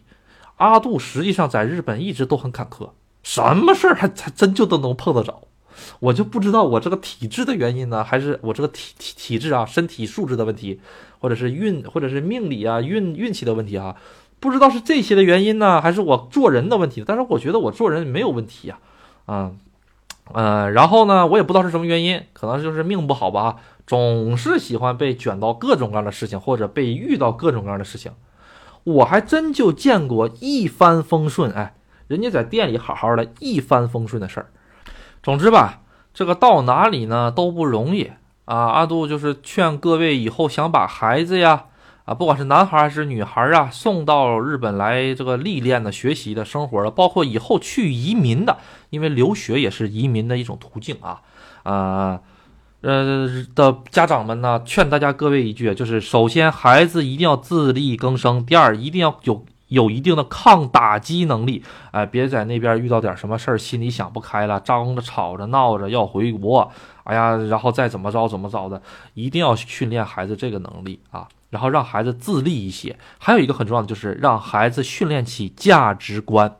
[0.56, 2.92] 阿杜实际上在日本一直都很坎坷，
[3.22, 5.42] 什么事儿还还真就都能碰得着。
[6.00, 10.80] 我就不知道我这个体质的原因呢，还是我这个体体体质啊，身体素质的问题，
[11.20, 13.96] 或者是运，或者是命理啊，运运气的问题啊，
[14.40, 17.02] 不知道是这些的原因呢，还是我做人的问题。
[17.06, 18.78] 但是我觉得我做人没有问题呀，
[19.26, 19.52] 啊。
[20.34, 28.12] 呃，然后呢，我也不知道是什么原因，可能就是命不好吧，总是喜欢被卷到各种各样的事情，或者被遇到各种各样的事情。
[28.84, 31.74] 我还真就见过一帆风顺，哎，
[32.08, 34.50] 人家在店里好好的一帆风顺的事儿。
[35.28, 35.82] 总之吧，
[36.14, 38.12] 这个到哪里呢都不容易
[38.46, 38.56] 啊。
[38.56, 41.66] 阿杜就是劝各位以后想把孩子呀。
[42.06, 48.56] 啊，不管是男孩还是女孩啊，送到日本来这个历练的、学习的、生活的，包括以后去移民的，
[48.88, 51.20] 因为留学也是移民的一种途径啊。
[51.64, 52.20] 啊，
[52.80, 66.70] 呃的家长们呢，劝大家各位一句，就是首先孩子一定要自力更生，第二一定要有有一定的抗打击能力，哎，别在那边遇到点什么事儿，心里想不开了，张着、吵着、闹着要回国，
[67.04, 68.82] 哎呀，然后再怎么着怎么着的，
[69.14, 71.28] 一定要训练孩子这个能力啊。
[71.50, 76.56] 然后让孩子自立一些，还有一个很重要的就是让孩子训练起价值观，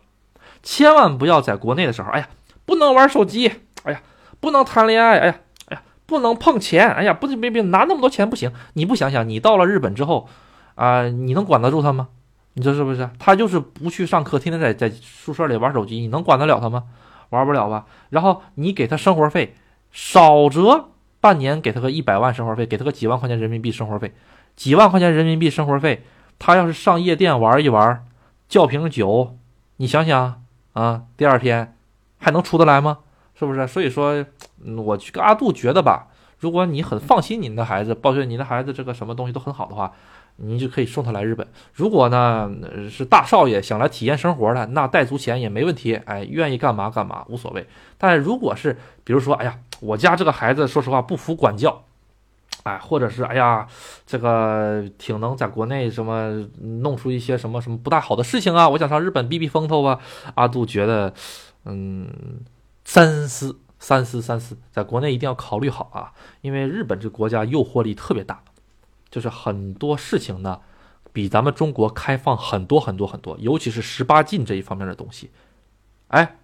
[0.63, 2.29] 千万不要在国内的时候，哎呀，
[2.65, 4.01] 不能玩手机，哎呀，
[4.41, 5.35] 不能谈恋爱，哎呀，
[5.67, 8.51] 哎呀，不能碰钱，哎呀，不别别拿那么多钱不行。
[8.73, 10.27] 你不想想，你到了日本之后，
[10.75, 12.09] 啊，你能管得住他吗？
[12.59, 13.09] 你说是不是？
[13.21, 16.83] 他就是不去上课，天天在在宿舍里玩手机，你能管得了他吗？
[17.31, 17.87] 玩不了吧？
[18.11, 19.55] 然后你给他生活费，
[19.93, 20.89] 少则
[21.21, 24.13] 半年给他个一百万生活费，给他个几万块钱人民币生活费。
[24.57, 26.03] 几万块钱人民币生活费，
[26.41, 28.05] 他要是上夜店玩一玩，
[28.49, 29.37] 叫瓶酒，
[29.77, 30.43] 你想想
[30.73, 31.77] 啊，第二天
[32.19, 32.99] 还能出得来吗？
[33.39, 33.69] 是不是？
[33.69, 34.27] 所以说，
[34.85, 36.09] 我去跟阿杜觉得吧，
[36.41, 39.93] 如果你很放心您的孩子，抱歉，您的孩子这个什么东西都很好的话，
[40.39, 41.47] 您就可以送他来日本。
[41.75, 42.51] 如果呢
[42.91, 47.67] 是大少爷想来体验生活的，那带足钱也没问题，哎，愿意干嘛干嘛无所谓。
[47.97, 51.85] 但如果是比如说，哎呀，我家这个孩子说实话不服管教。
[52.65, 53.67] 哎，或者是哎呀，
[54.05, 56.47] 这个挺能在国内什么
[56.83, 58.69] 弄出一些什么什么不大好的事情啊！
[58.69, 59.99] 我想上日本避避风头啊！
[60.35, 61.15] 阿杜觉得，
[61.65, 62.11] 嗯，
[62.85, 68.43] 三思三思三思，在国内一定要考虑好啊，因为日本这国家诱惑力特别大，
[69.11, 70.61] 就是很多事情呢，
[71.13, 75.31] 比咱们中国开放很多很多很多，尤其是十八禁这一方面的东西。
[76.09, 76.37] 哎，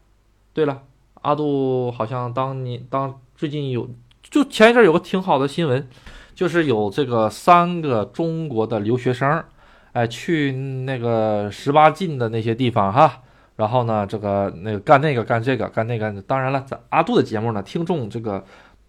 [0.52, 0.82] 对了，
[1.22, 3.88] 阿杜好像当你当最近有。
[4.30, 5.86] 就前一阵有个挺好的新闻，
[6.34, 9.44] 就是有这个三个中国的留学生，
[9.92, 13.22] 哎，去那个十八禁的那些地方哈，
[13.56, 16.10] 然后呢，这个那个干那个干这个干那个。
[16.22, 18.42] 当然了，咱阿杜的节目呢，听众这个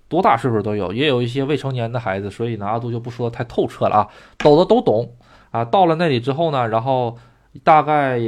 [0.08, 5.16] 多大岁数都有，也有一些未成年的孩子，所以呢，阿杜就不说太透彻了啊，懂的都懂
[5.52, 5.66] 啊。
[5.66, 7.18] 到了那里之后呢，然后
[7.64, 8.20] 大概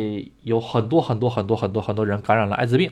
[0.41, 2.91] 有很多很多很多很多很多人感染了艾滋病。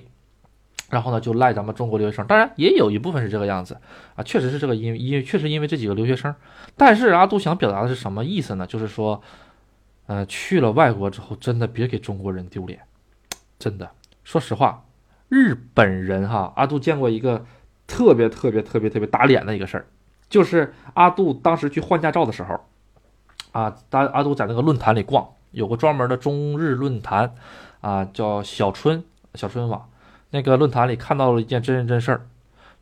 [0.91, 3.75] 然后呢，就赖咱们中国留学生，当然也有一部分是这个样子
[4.15, 6.33] 啊，确实是这个因因为确实因为这几个留学生，
[6.77, 8.67] 但是阿杜想表达的是什么意思呢？
[8.67, 9.19] 就是说，
[10.05, 12.81] 呃，去了外国之后，真的别给中国人丢脸，
[13.57, 13.89] 真的，
[14.23, 14.85] 说实话，
[15.27, 17.43] 日本人哈，阿杜见过一个
[17.87, 19.85] 特别特别特别特别打脸的一个事儿，
[20.29, 22.59] 就是阿杜当时去换驾照的时候，
[23.51, 27.33] 啊，当阿杜在那个论坛里逛，有个专门的中日论坛，
[27.81, 29.89] 啊，叫小春小春网。
[30.31, 32.27] 那个论坛里看到了一件真人真事儿，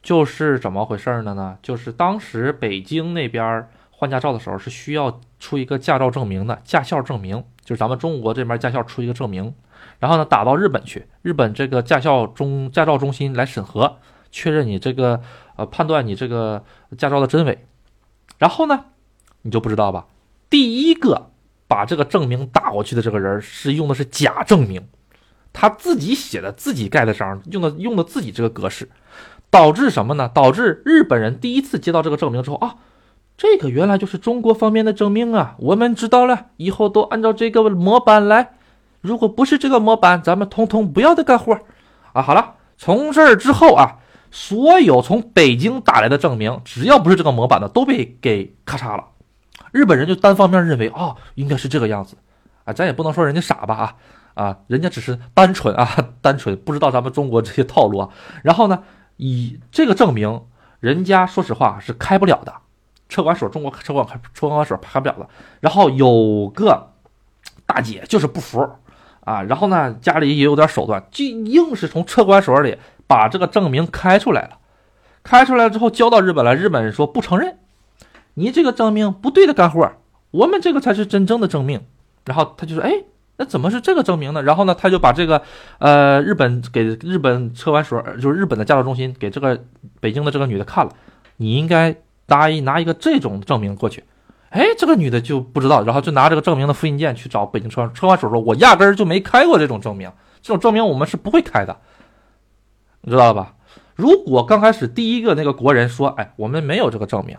[0.02, 1.34] 就是怎么回事呢？
[1.34, 9.54] 呢，就是当时北京那边换驾照的时候是需要出一个驾照证明的，驾校证明，就是咱们中国这边驾校出一个证明，
[10.00, 13.98] 然后呢打到日本去，日本这个驾校中驾照中心来审核，
[14.34, 15.22] 确认你这个
[15.56, 16.66] 呃判断你这个
[16.98, 17.66] 驾照的真伪，
[18.40, 18.86] 然后呢
[19.44, 20.08] 你就不知道吧？
[20.50, 21.30] 第一个
[21.68, 24.86] 把这个证明打过去的这个人是用的是假证明。
[25.54, 28.90] 他自己写的、自己盖的章，用的用的自己这个格式，
[29.52, 30.28] 导致什么呢？
[30.34, 32.78] 导致日本人第一次接到这个证明之后啊，
[33.38, 38.54] 这个原来就是中国方面的证明啊，我们知道了，以后都按照这个模板来。
[39.02, 41.60] 如果不是这个模板，咱们通通不要再干活
[42.14, 42.22] 啊！
[42.22, 44.00] 好了，从这儿之后啊，
[44.36, 49.10] 所有从北京打来的证明，只要不是这个模板的，都被给咔嚓了。
[49.72, 52.18] 日本人就单方面认为啊，应该是这个样子
[52.64, 53.96] 啊，咱也不能说人家傻吧啊。
[54.34, 55.88] 啊，人家只是单纯啊，
[56.20, 58.10] 单纯不知道咱们中国这些套路啊。
[58.42, 58.82] 然后呢，
[59.18, 60.42] 以这个证明，
[60.80, 62.52] 人家说实话是开不了的，
[63.08, 65.30] 车管所中国车管车管所开不了的。
[65.60, 66.94] 然后有个
[67.68, 68.68] 大姐就是不服
[69.20, 72.76] 啊，然后呢家里也有点手段，就硬是从车管所里
[73.08, 74.58] 把这个证明开出来了，
[75.24, 77.58] 开出来之后交到日本来，日本人说不承认，
[78.36, 79.92] 你这个证明不对的干货，
[80.32, 81.82] 我们这个才是真正的证明。
[82.26, 82.92] 然后他就说，哎，
[83.38, 84.42] 那怎么是这个证明呢？
[84.42, 85.42] 然后呢，他就把这个
[85.80, 89.62] 呃日本给日本车管所，就是日本的驾照中心给这个
[90.00, 90.92] 北京的这个女的看了，
[91.38, 91.96] 你应该
[92.26, 94.04] 答应拿一个这种证明过去。
[94.50, 100.12] 哎，这个女的就不知道，然后就拿这个证明的复印件去找北京车车管所说：“我压根儿就没开过这种证明，
[100.44, 101.76] 这种证明我们是不会开的，
[103.04, 103.54] 你知道吧？
[103.96, 107.38] 如果刚开始第一个那个国人说：‘哎，我们没有这个证明’，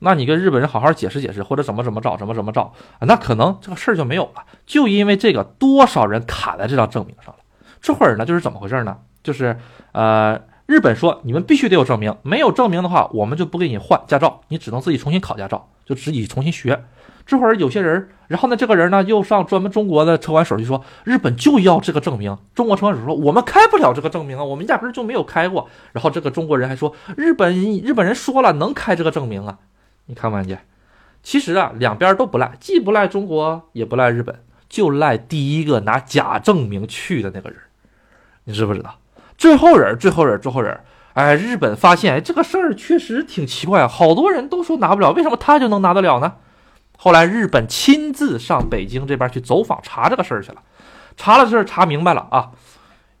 [0.00, 4.44] 那你跟日本人好好解释解释，或者怎么怎么找，怎么怎么找啊，那可能这个事儿就没有了。
[4.66, 7.40] 就因为这个，多少人卡在这张证明上了。
[7.80, 8.98] 这会儿呢，就是怎么回事呢？
[9.22, 9.58] 就是
[9.92, 16.84] 呃，日本说你们必须得有证明，没有证明的话，我们就不给你换驾照，你只能自己重新考驾照。”就自己重新学，
[17.26, 22.38] 这会儿有些人，然后呢，这个人呢又上专门中国的车管所去说，日本就要这个证明。
[22.54, 25.68] 中国车管所说，我们开不了这个证明啊，我们压根就没有开过。
[25.92, 29.58] 然后这个中国人还说，日本日本人说了能开这个证明啊，
[30.06, 30.60] 你看没看见？
[31.24, 34.36] 其实啊，两边都不赖，既不赖中国，也不赖日本，
[34.68, 37.58] 就赖第一个拿假证明去的那个人，
[38.44, 38.94] 你知不知道？
[39.36, 40.78] 最后人，最后人，最后人。
[41.14, 46.34] 哎，日本发现，哎，这个事儿确实挺奇怪，好多人都说拿不了，为什么他就能拿得了呢？
[46.96, 50.62] 后来日本亲自上北京这边去走访查这个事儿去了，
[51.16, 52.50] 查了这事儿查明白了啊，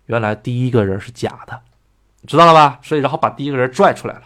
[0.06, 1.60] 原来第一个人是假的，
[2.26, 2.78] 知道了吧？
[2.82, 4.22] 所以然后把第一个人拽出来了，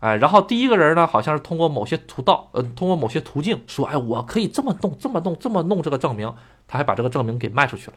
[0.00, 6.32] 哎，然后第一个人呢，好像是通过某些途道，呃，通过某些途径说，哎，我可以这么弄，这么弄，这么弄这个证明，
[6.66, 7.94] 他还把这个证明给卖出去了。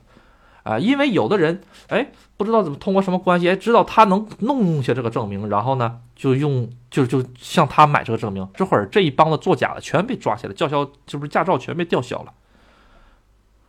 [0.65, 8.49] 啊，因为有的人，哎，不知道怎么通过什么关系，哎，知道他能弄下这个证明，然后呢，就用，就就向他买这个证明。
[8.55, 12.33] 这会儿这一帮子作假的全被抓起来，吊销，是不是驾照全被吊销了？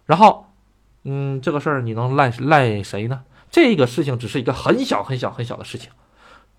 [0.07, 0.47] 然后，
[1.05, 3.25] 嗯，这个事儿你能赖赖谁呢？
[3.51, 5.91] 这个事情只是一个很小很小很小的事情，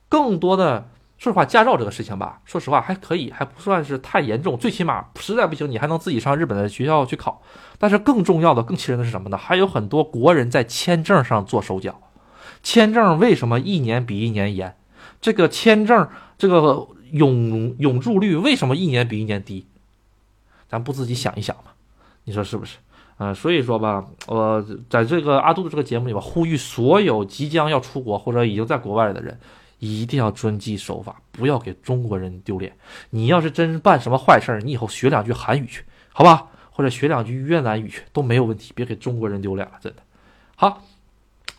[0.08, 0.88] 更多的。
[1.18, 4.56] 说实话，驾照这个事情吧，说实话还可以，还不算是太严重。
[4.56, 7.42] 最起码实在不行，你还能自己上日本的学校去考。
[7.80, 9.38] 但是更重要的、更气人的是什么呢？
[9.38, 12.00] 还有很多国人在签证上做手脚。
[12.62, 14.76] 签证为什么一年比一年严？
[15.20, 16.08] 这个签证
[16.38, 19.66] 这个永永住率为什么一年比一年低？
[20.70, 21.72] 咱不自己想一想吗？
[22.26, 22.78] 你说是不是？
[23.18, 29.40] 呃，所以说吧，我在这个阿杜的这个节目里边，呼吁所有即将要出国或者已经在国外的人。
[29.80, 32.76] 一定要遵纪守法，不要给中国人丢脸。
[33.12, 36.48] 你要是真办什么坏事儿，你以后学两句韩语去，好吧？
[36.72, 40.02] 或者学两句越南语去都没有问题，别给中国人丢脸了，真的。
[40.56, 40.84] 好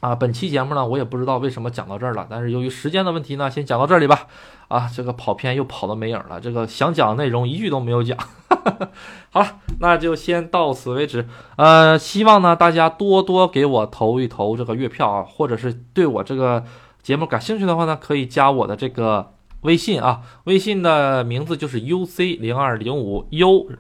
[0.01, 4.27] 啊，本期节目呢，我也不知道为什么讲到这儿了，但是由于时间的问题呢，先讲到这里吧。
[4.69, 8.17] 啊，这个跑偏又跑到没影了，这个想讲的内容一句都没有讲。
[9.31, 11.27] 好了，那就先到此为止。
[11.57, 16.65] 呃，希望呢大家多多给我投一投这个月票啊，或者是对我这个。
[17.09, 19.33] 节目感兴趣的话呢，可以加我的这个
[19.63, 23.71] 微信啊，微信的名字就是 U C 零二零五，U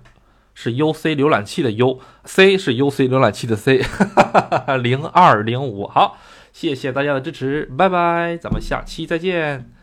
[0.55, 3.85] 是 U C 浏览器的 U，C 是 U C 浏览器的 C，
[4.83, 5.87] 零二零五。
[5.87, 6.17] 好，
[6.55, 9.78] 谢谢大家的支持，拜拜，咱们下期再见。